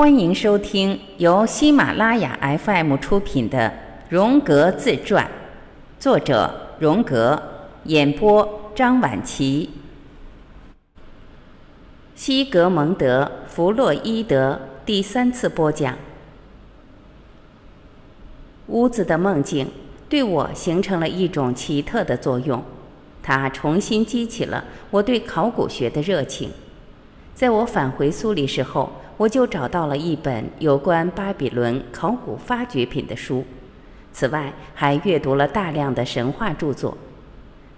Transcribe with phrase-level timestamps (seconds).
[0.00, 3.68] 欢迎收听由喜马拉雅 FM 出品的
[4.08, 5.26] 《荣格自传》，
[6.02, 7.42] 作者荣格，
[7.84, 9.68] 演播张晚琪。
[12.14, 15.98] 西格蒙德·弗洛伊德第三次播讲。
[18.68, 19.70] 屋子的梦境
[20.08, 22.64] 对我形成了一种奇特的作用，
[23.22, 26.48] 它重新激起了我对考古学的热情。
[27.40, 33.42] 在我返回苏黎世后，我就找到了一本有关巴比伦考古发掘品的书，
[34.12, 36.94] 此外还阅读了大量的神话著作。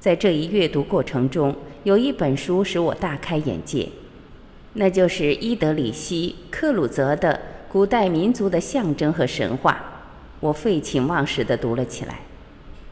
[0.01, 3.89] 在这一阅读过程中，有一本书使我大开眼界，
[4.73, 7.33] 那就是伊德里希·克鲁泽的
[7.73, 9.73] 《古代民族的象征和神话》。
[10.41, 12.23] 我废寝忘食地读了起来，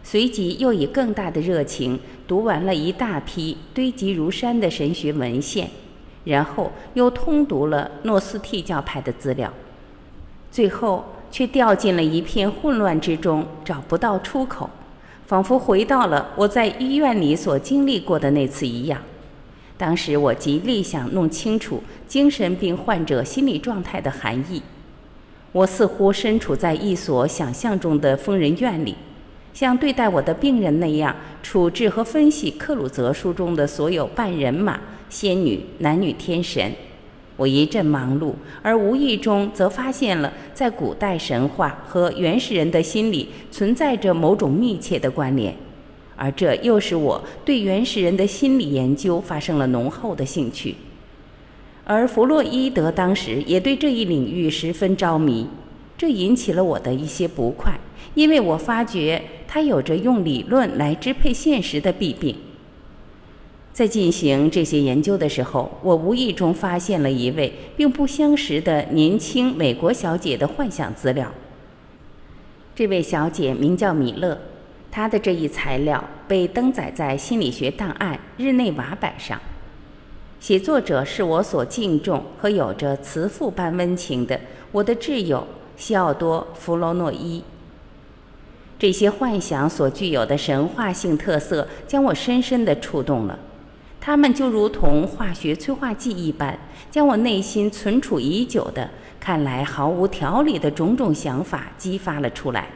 [0.04, 5.68] 随即又以更大的热情读完了一大批堆积如山的神学文献。
[6.24, 9.52] 然后又通读了诺斯替教派的资料，
[10.50, 14.68] 最后却掉进了一片混乱之中，找不到出口，
[15.26, 19.00] 仿佛回到了我在医院里所经历过的那次一样。
[19.78, 24.60] 当时我极力想弄清楚精神病患者心理状态的含义，
[25.52, 28.94] 我似乎身处在一所想象中的疯人院里，
[29.54, 34.78] 像对待我的病人那样处置和分析克鲁泽书中的所有半人马。
[35.10, 36.72] 仙女、男女天神，
[37.36, 45.54] 我一阵忙碌，而无意中则发现了在古代神话和原始人的心里存在着某种密切的关联，
[46.14, 50.76] 而这又使我对原始人的心理研究发生了浓厚的兴趣。
[51.84, 55.44] 而弗洛伊德当时也对这一领域十分着迷，
[55.98, 57.72] 这引起了我的一些不快，
[58.14, 62.36] 因为我发觉他有着用理论来支配现实的弊病。
[63.80, 71.32] 在进行这些研究的时候，我无意中发现了一位并不相识的年轻美国小姐的幻想资料。
[72.76, 74.36] 这位小姐名叫米勒，
[74.90, 79.40] 她的这一材料被登载在《心理学档案》日内瓦版上。
[80.38, 84.38] 写作者是我所敬重和有着慈父般温情的
[84.72, 85.46] 我的挚友
[85.78, 87.42] 西奥多·弗洛诺伊。
[88.78, 93.38] 这些幻想所具有的神话性特色将我深深地触动了。
[94.00, 96.58] 它们就如同化学催化剂一般，
[96.90, 98.88] 将我内心存储已久的、
[99.20, 102.68] 看来毫无条理的种种想法激发了出来。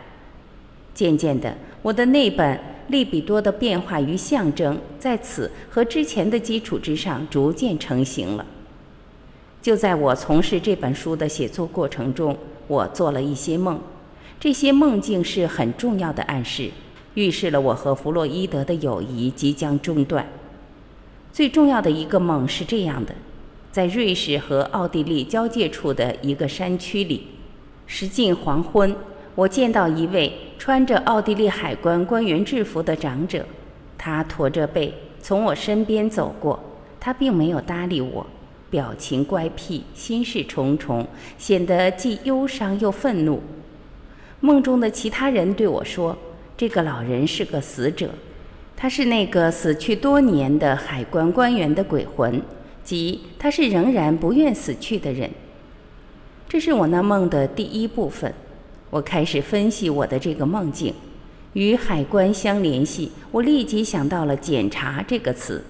[0.92, 2.56] 渐渐的，我的那本
[2.88, 8.44] 《利比多的变化与象征》在此和之前的基础之上逐渐成型了。
[9.62, 12.36] 就在我从事这本书的写作过程中，
[12.68, 13.80] 我做了一些梦，
[14.38, 16.70] 这些梦境是很重要的暗示，
[17.14, 20.26] 预示了我和弗洛伊德的友谊即将中断。
[21.34, 23.12] 最重要的一个梦是这样的：
[23.72, 27.26] 在瑞士和奥地利交界处的一个山区里，
[27.88, 28.94] 时近黄昏，
[29.34, 33.44] 我见到一位穿着奥地利海关官员制服的长者，
[33.98, 36.62] 他驼着背从我身边走过，
[37.00, 38.24] 他并没有搭理我，
[38.70, 41.04] 表情乖僻，心事重重，
[41.36, 43.42] 显得既忧伤又愤怒。
[44.38, 46.16] 梦中的其他人对我说
[46.56, 48.10] ：“这个老人是个死者。”
[48.76, 52.42] 他是那个死去多年的海关官员的鬼魂，
[52.82, 55.30] 即他是仍然不愿死去的人。
[56.48, 58.32] 这是我那梦的第一部分。
[58.90, 60.94] 我开始分析我的这个梦境，
[61.54, 63.10] 与海关相联系。
[63.32, 65.64] 我立即想到了“检查”这个词，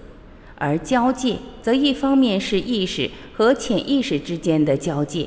[0.57, 5.27] 而交界则一方面是意识和潜意识之间的交界，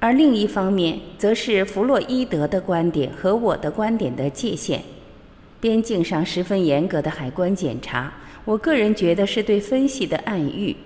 [0.00, 4.82] 而另一方面则是弗洛伊德的观点和我的观点的界限。
[5.60, 8.12] 边境上十分严格的海关检查，
[8.44, 10.76] 我个人觉得是对分析的暗喻。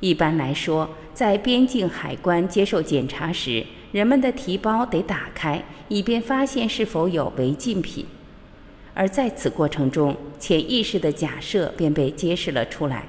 [0.00, 8.06] 一般来说，在边境海关接受检查时，人们的提包得打开，以便发现是否有违禁品。
[8.94, 13.04] 而在此过程中，潜意识的假设便被揭示了出来。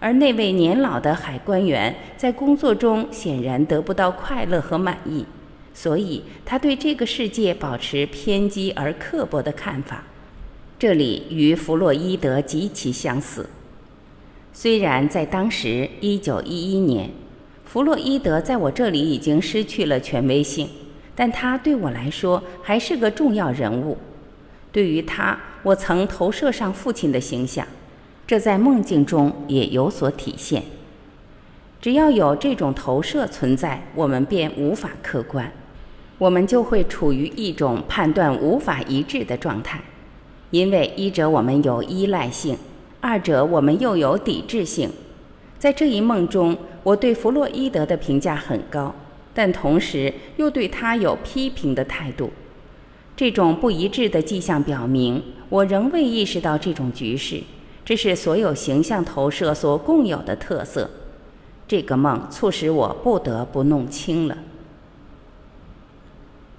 [0.00, 5.24] 而那位年老的海关员在工作中显然得不到快乐和满意，
[5.72, 10.04] 所以他对这个世界保持偏激而刻薄的看法。
[10.78, 13.50] 这里与弗洛伊德极其相似。
[14.52, 17.10] 虽然在当时一九一一年，
[17.64, 20.68] 弗洛伊德在我这里已经失去了权威性，
[21.16, 23.98] 但他对我来说还是个重要人物。
[24.70, 27.66] 对于他，我曾投射上父亲的形象，
[28.24, 30.62] 这在梦境中也有所体现。
[31.80, 35.52] 只要有这种投射存在，我们便无法客观，
[36.18, 39.80] 我们就会处于一种判断无法一致的状态。
[40.50, 42.56] 因为一者我们有依赖性，
[43.00, 44.90] 二者我们又有抵制性。
[45.58, 48.94] 在这一梦中，我对弗洛伊德的评价很高，
[49.34, 52.30] 但同时又对他有批评的态度。
[53.16, 57.42] 这种不一致的迹象表明，我仍未意识到这种局势。
[57.84, 60.88] 这是所有形象投射所共有的特色。
[61.66, 64.38] 这个梦促使我不得不弄清了。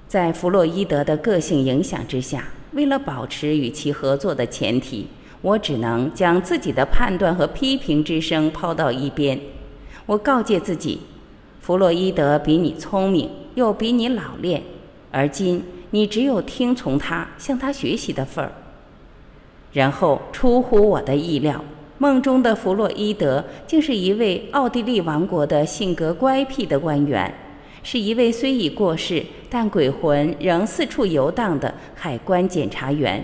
[0.07, 5.07] 在弗洛伊德的个性影响之下，为了保持与其合作的前提，
[5.41, 9.39] 我只能将自己的判断和批评之声抛到一边。
[10.05, 10.99] 我告诫自己，
[11.61, 14.61] 弗洛伊德比你聪明，又比你老练，
[15.11, 15.63] 而今。
[15.91, 18.51] 你只有听从他，向他学习的份儿。
[19.73, 21.65] 然后出乎我的意料，
[21.97, 27.33] 梦中的弗洛伊德竟是一位奥地利王国的性格乖僻的官员，
[27.83, 33.23] 是一位虽已过世但鬼魂仍四处游荡的海关检查员。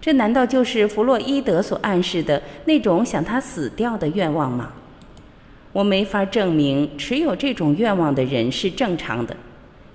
[0.00, 4.72] 这难道就是弗洛伊德所暗示的那种想他死掉的愿望吗？
[5.72, 9.36] 我没法证明持有这种愿望的人是正常的。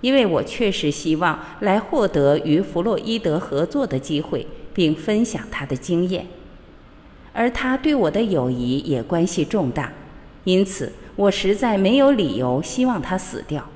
[0.01, 6.25] 因为我确实希望来获得与弗洛伊德合作的机会，并分享他的经验，
[7.33, 9.91] 而他对我的友谊也关系重大，
[10.45, 10.89] 因此
[11.19, 13.67] 我实在没有理由希望他死掉。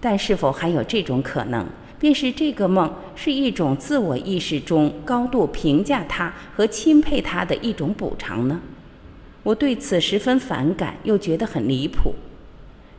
[0.00, 1.64] 但是否还有这种可能，
[2.00, 8.60] 便是这个梦是一种自我意识中高度评价他和钦佩他的一种补偿呢？
[9.44, 12.12] 我对此十分反感，又觉得很离谱。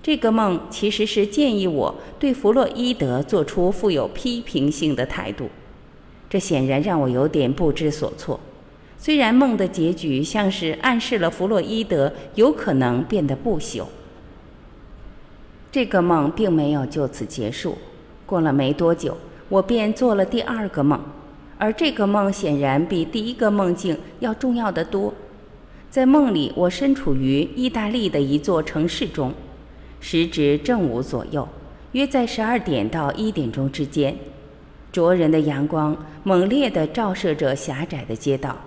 [0.02, 5.50] 这个梦其实是建议我对弗洛伊德做出富有批评性的态度，
[6.30, 8.40] 这显然让我有点不知所措。
[9.04, 13.84] 虽然梦的结局像是暗示了弗洛伊德有可能变得不朽，
[15.70, 17.78] 这个梦并没有就此结束。
[18.26, 19.18] 过了没多久，
[19.50, 20.98] 我便做了第二个梦，
[21.58, 25.14] 而这个梦显然比第一个梦境要重要的多。
[25.90, 29.34] 在梦里，我身处于意大利的一座城市中。
[30.00, 31.46] 时值正午左右，
[31.92, 34.16] 约在十二点到一点钟之间，
[34.94, 38.58] 灼人的阳光猛烈地照射着狭窄的街道。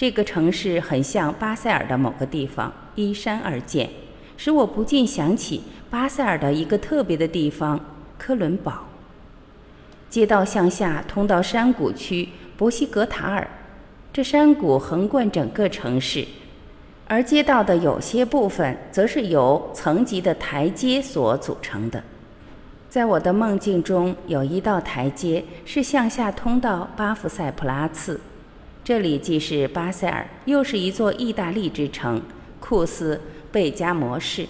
[0.00, 3.86] 这个城市很像巴塞尔的某个地方，依山而建，
[4.38, 5.60] 使我不禁想起
[5.90, 7.78] 巴塞尔的一个特别的地方——
[8.16, 8.88] 科伦堡。
[10.08, 12.26] 街道向下通到山谷区
[12.56, 13.46] 博西格塔尔，
[14.10, 16.26] 这山谷横贯整个城市。
[17.06, 22.02] 而街道的有些部分则是由层级的台阶所组成的。
[22.88, 28.18] 在我的梦境中，有一道台阶是向下通到巴夫塞普拉茨，
[28.90, 32.20] 这里既是巴塞尔，又是一座意大利之城——
[32.58, 33.20] 库斯
[33.52, 34.44] 贝加摩市。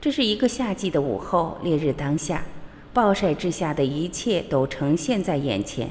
[0.00, 2.44] 这是一个夏季的午后，烈日当下，
[2.92, 5.90] 暴晒之下的一切都呈现在眼前，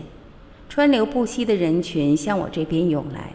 [0.69, 3.33] 川流不息的人群向我这边涌来。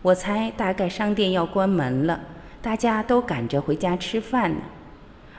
[0.00, 2.18] 我猜大概商店要关门了，
[2.62, 4.62] 大家都赶着回家吃饭呢。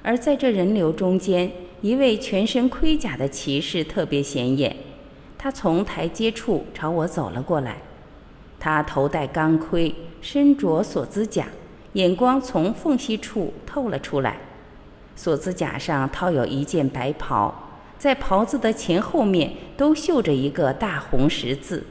[0.03, 1.51] 而在这人流中间，
[1.81, 4.77] 一位全身盔甲的骑士特别显眼。
[5.36, 7.77] 他从台阶处朝我走了过来。
[8.66, 11.46] 他头戴钢盔，身着锁子甲，
[11.94, 14.38] 眼光从缝隙处透了出来。
[15.16, 17.54] 锁子甲上套有一件白袍，
[18.00, 21.86] 在袍子的前后面都绣着一个大红十字。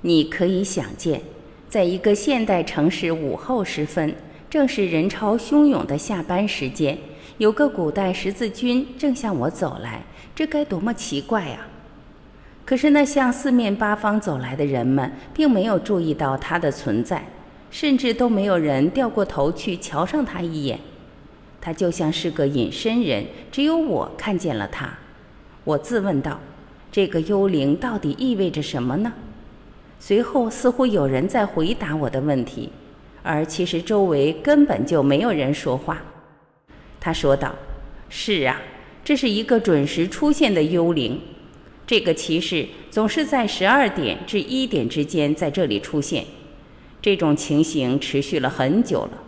[0.00, 1.20] 你可以想见。
[1.68, 4.14] 在一个现代城市午后时分，
[4.48, 6.96] 正是人潮汹涌的下班时间，
[7.36, 10.02] 有个古代十字军正向我走来，
[10.34, 11.68] 这该多么奇怪啊！
[12.66, 17.24] 可是那向四面八方走来的人们，并没有注意到他的存在，
[17.70, 20.78] 甚至都没有人掉过头去瞧上他一眼。
[21.60, 24.92] 他就像是个隐身人，只有我看见了他。
[25.62, 26.40] 我自问道：
[26.90, 29.12] 这个幽灵到底意味着什么呢？
[30.00, 32.70] 随后，似乎有人在回答我的问题，
[33.22, 36.02] 而其实周围根本就没有人说话。
[36.98, 37.54] 他说道
[38.10, 38.60] ：“是啊，
[39.04, 41.20] 这是一个准时出现的幽灵。
[41.86, 46.24] 这个骑士总是在十二点至一点之间在这里出现。
[47.00, 49.22] 这种情形持续了很久了。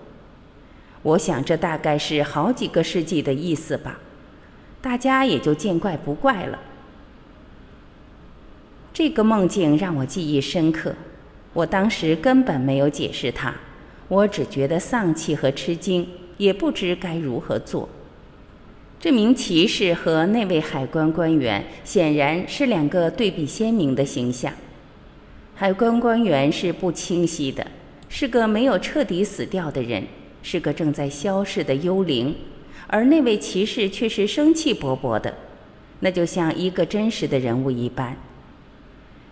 [1.03, 4.01] 我想，这大概是好几个世纪的意思吧。
[4.83, 6.59] 大家也就见怪不怪了。”
[8.93, 10.93] 这个梦境让我记忆深刻，
[11.53, 13.55] 我当时根本没有解释它，
[14.09, 16.05] 我只觉得丧气和吃惊，
[16.37, 17.89] 也不知该如何做。
[19.01, 24.53] 这名骑士和那位海关官员显然是两个对比鲜明的形象。
[25.55, 27.65] 海关官员是不清晰的，
[28.09, 30.05] 是个没有彻底死掉的人，
[30.43, 32.35] 是个正在消逝的幽灵，
[32.89, 35.33] 而那位骑士却是生气勃勃的，
[36.01, 38.17] 那就像一个真实的人物一般。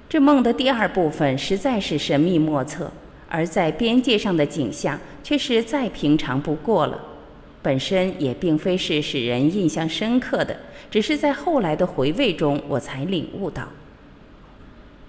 [0.09, 2.93] 这梦的第二部分实在是神秘莫测，
[3.29, 7.01] 而在边界上的景象却是再平常不过了。
[7.67, 10.57] 本身也并非是使人印象深刻的，
[10.89, 13.67] 只是在后来的回味中，我才领悟到。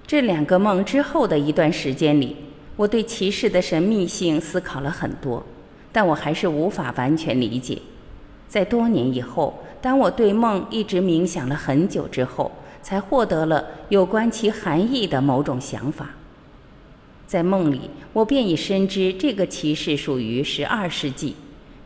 [0.07, 2.35] 这两个梦之后的一段时间里，
[2.75, 5.45] 我对骑士的神秘性思考了很多，
[5.91, 7.77] 但我还是无法完全理解。
[8.47, 16.09] 在多年以后，当我对梦一直冥想了很久之后，才获得了有关其含义的某种想法。
[17.27, 17.81] 在梦里，
[18.13, 21.35] 我便已深知这个骑士属于十二世纪，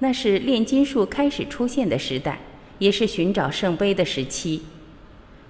[0.04, 2.40] 那是炼金术开始出现的时代，
[2.80, 4.64] 也是寻找圣杯的时期。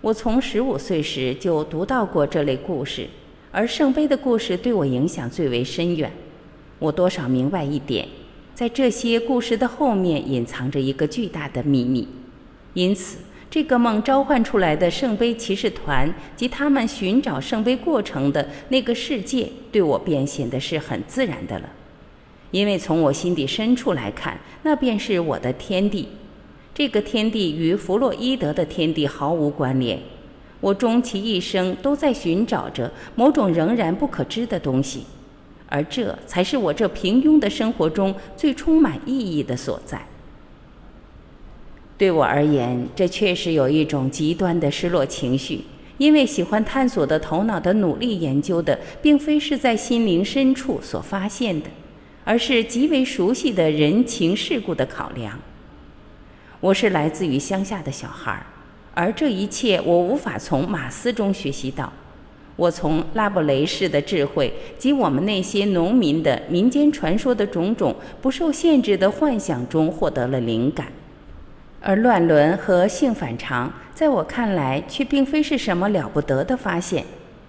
[0.01, 3.07] 我从十五岁时就读到过这类故事，
[3.49, 6.11] 而圣杯的故事对我影响最为深远。
[6.79, 8.05] 我多少明白一点，
[8.53, 12.07] 在这些故事的后面隐藏着一个巨大的秘密，
[12.73, 13.19] 因此。
[13.49, 21.69] 这个梦召唤出来的圣杯骑士团及他们寻找圣杯过程的那个世界，对我便显得是很自然的了，
[22.51, 26.07] 因为从我心底深处来看，那便是我的天地。
[26.73, 29.99] 这个天地与弗洛伊德的天地毫无关联。
[30.59, 35.03] 我终其一生都在寻找着某种仍然不可知的东西，
[35.67, 40.05] 而这才是我这平庸的生活中最充满意义的所在。
[41.97, 45.61] 对我而言，这确实有一种极端的失落情绪，
[45.97, 51.67] 因为喜欢探索的头脑的努力研究的，并非是在心灵深处所发现的，
[52.23, 55.39] 而是极为熟悉的人情世故的考量。
[56.59, 58.45] 我是来自于乡下的小孩，
[58.93, 61.91] 而这一切我无法从马斯中学习到，
[62.55, 70.87] 我从拉布雷式的智慧及我们那些农民的民间传说的种种不受限制的幻想中获得了灵感。
[71.81, 77.03] 而乱伦和性反常，在我看来却并非是什么了不得的发现，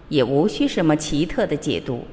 [0.09, 2.07] 也无需什么奇特的解读。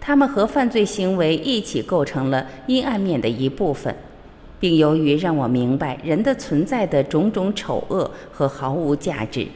[0.00, 3.94] 它们和犯罪行为一起构成了阴暗面的一部分，
[4.60, 9.46] 并由于让我明白人的存在的种种丑恶和毫无价值，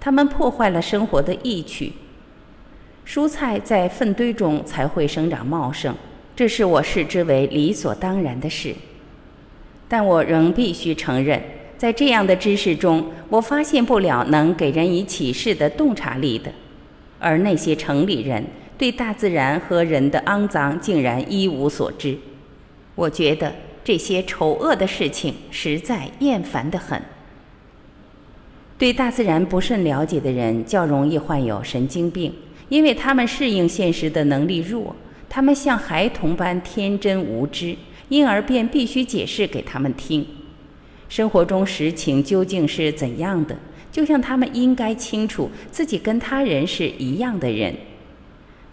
[0.00, 1.92] 它们破坏了生活的意趣。
[3.06, 5.94] 蔬菜在粪堆中才会生长茂盛，
[6.34, 8.74] 这是我视之为理所当然的事。
[9.86, 11.40] 但我仍必须承认，
[11.76, 16.50] 在这样的知识中，我发现不了能给人以启示的洞察力的，
[17.20, 18.42] 而那些城里人
[18.76, 22.18] 对大自然和人的肮脏竟然一无所知。
[22.94, 27.00] 我觉得这些丑恶的事情实在厌烦得很。
[28.76, 32.34] 对大自然不甚了解的人较容易患有神经病，
[32.68, 34.94] 因为他们适应现实的能力弱，
[35.28, 37.76] 他们像孩童般天真无知。
[38.10, 40.24] 因而便必须解释给他们听，
[41.08, 43.56] 生活中实情究竟是怎样的，
[43.90, 47.74] 就像他们应该清楚自己跟他人是一样的人。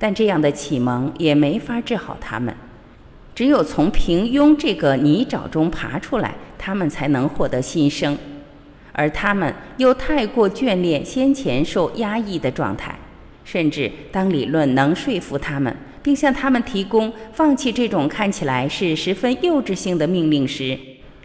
[0.01, 2.51] 但这样的启蒙也没法治好他们，
[3.35, 8.17] 只有从平庸这个泥沼中爬出来，他们才能获得新生。
[8.93, 12.97] 而他们又太过眷恋先前受压抑的状态，
[13.45, 15.71] 甚至当理论能说服他们。
[16.03, 20.75] 并向他们提供放弃这种看起来是十分幼稚性的命令时，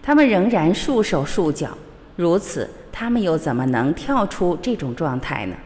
[0.02, 1.70] 他们仍然束手束脚。
[2.16, 5.56] 如此，他们又怎么能跳出这种状态呢？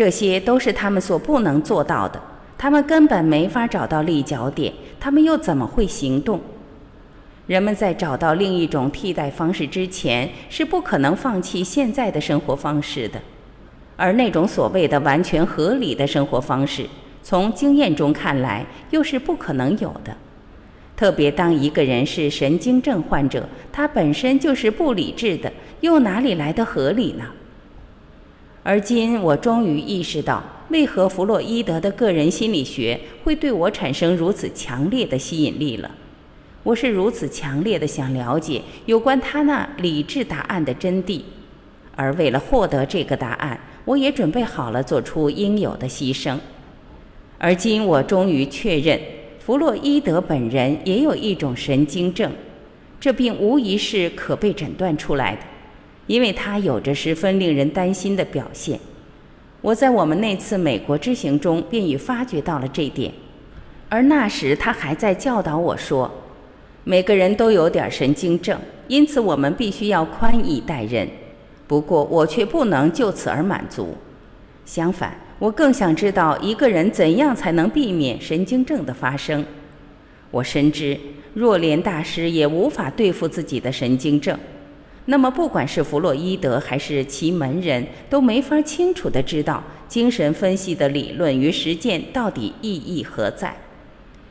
[0.00, 2.18] 这些都是他们所不能做到的。
[2.56, 6.40] 他们根本没法找到立脚点，他们又怎么会行动？
[7.46, 13.20] 人们在找到另一种替代方式之前，是不可能放弃现在的生活方式的。
[13.98, 16.86] 而那种所谓的完全合理的生活方式。
[17.22, 20.16] 从经验中看来，又是不可能有的。
[20.96, 25.52] 特别当一个人是神经症患者，他本身就是不理智的，
[25.82, 27.24] 又哪里来的合理呢？
[28.62, 35.90] 而今我终于意识到，为何弗洛伊德的个人心理学会对我产生如此强烈的吸引力了。
[36.62, 41.22] 我是如此强烈的想了解有关他那理智答案的真谛，
[41.96, 46.36] 而为了获得这个答案，我也准备好了做出应有的牺牲。
[47.38, 49.00] 而今我终于确认，
[49.38, 52.30] 弗洛伊德本人也有一种神经症，
[53.00, 55.40] 这病无疑是可被诊断出来的，
[56.10, 58.76] 因为他有着十分令人担心的表现。
[59.60, 63.12] 我在我们那次美国之行中便已发觉到了这点，
[63.88, 66.10] 而那时他还在教导我说，
[66.82, 71.08] 每个人都有点神经症，因此我们必须要宽以待人。
[71.68, 73.96] 不过我却不能就此而满足，
[74.66, 75.16] 相反。
[75.38, 79.44] 我更想知道一个人怎样才能避免神经症的发生。
[80.32, 80.98] 我深知
[81.34, 84.36] 若莲大师也无法对付自己的神经症，
[85.10, 93.56] 那么不管是弗洛伊德还是其门人都没法清楚地知道精神分析的理论与实践到底意义何在。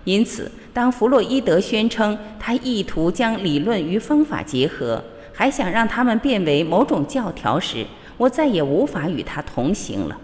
[0.05, 10.17] 因此，当弗洛伊德宣称他意图将理论与方法结合，还想让他们变为某种教条时，我再也无法与他同行了。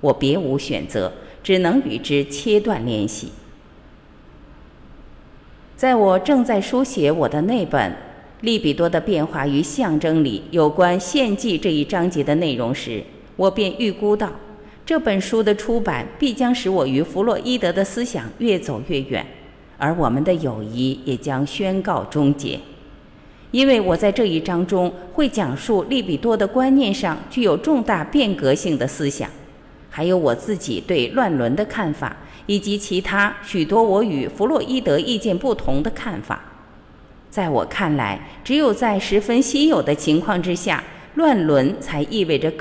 [0.00, 1.12] 我别无选择，
[1.42, 3.32] 只能与之切断联系。
[5.76, 7.90] 在我正在书写我的那本
[8.42, 13.02] 《利比多的变化与象征》里有关献祭这一章节的内容时，
[13.36, 14.30] 我便预估到，
[14.86, 19.26] 这本书的出版必将使我与弗洛伊德的思想越走越远，
[19.76, 22.58] 而我们的友谊也将宣告终结。
[23.50, 29.28] 因为我在这一章中会讲述利比多的观念上具有重大变革性的思想，
[29.90, 32.16] 还有我自己对乱伦的看法。
[32.46, 36.42] 以及其他许多我与弗洛伊德意见不同的看法，
[37.30, 40.82] 在我看来，只有在十分稀有的情况之下，
[41.14, 42.56] 乱伦才意味着个